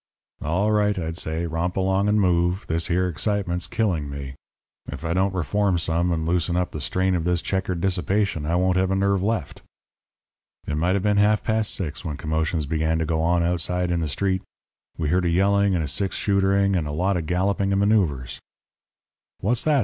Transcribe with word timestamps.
"'All 0.41 0.71
right,' 0.71 0.97
I'd 0.97 1.15
say. 1.15 1.45
'Romp 1.45 1.77
along 1.77 2.07
and 2.09 2.19
move. 2.19 2.65
This 2.65 2.87
here 2.87 3.07
excitement's 3.07 3.67
killing 3.67 4.09
me. 4.09 4.33
If 4.87 5.05
I 5.05 5.13
don't 5.13 5.33
reform 5.35 5.77
some, 5.77 6.11
and 6.11 6.27
loosen 6.27 6.57
up 6.57 6.71
the 6.71 6.81
strain 6.81 7.13
of 7.13 7.23
this 7.23 7.39
checkered 7.39 7.81
dissipation 7.81 8.47
I 8.47 8.55
won't 8.55 8.77
have 8.77 8.89
a 8.89 8.95
nerve 8.95 9.21
left.' 9.21 9.61
"It 10.65 10.73
might 10.75 10.95
have 10.95 11.03
been 11.03 11.17
half 11.17 11.43
past 11.43 11.75
six 11.75 12.03
when 12.03 12.17
commotions 12.17 12.65
began 12.65 12.97
to 12.97 13.05
go 13.05 13.21
on 13.21 13.43
outside 13.43 13.91
in 13.91 13.99
the 13.99 14.07
street. 14.09 14.41
We 14.97 15.09
heard 15.09 15.25
a 15.25 15.29
yelling 15.29 15.75
and 15.75 15.83
a 15.83 15.87
six 15.87 16.17
shootering, 16.17 16.75
and 16.75 16.87
a 16.87 16.91
lot 16.91 17.15
of 17.15 17.27
galloping 17.27 17.71
and 17.71 17.79
manoeuvres. 17.79 18.39
"'What's 19.39 19.63
that?' 19.65 19.79